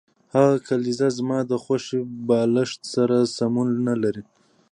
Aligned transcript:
هغه 0.35 0.55
کلیزه 0.67 1.07
زما 1.17 1.39
د 1.51 1.53
خوښې 1.63 1.99
بالښت 2.27 2.81
سره 2.93 3.15
سمون 3.35 3.69
نلري 3.87 4.23